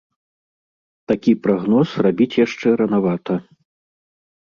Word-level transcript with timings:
Такі 1.11 1.33
прагноз 1.47 1.89
рабіць 2.05 2.39
яшчэ 2.45 2.67
ранавата. 2.81 3.37